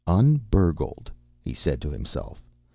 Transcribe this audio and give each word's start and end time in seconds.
"Un 0.07 0.37
burgled!" 0.49 1.11
he 1.43 1.53
said 1.53 1.79
to 1.79 1.91
himself. 1.91 2.41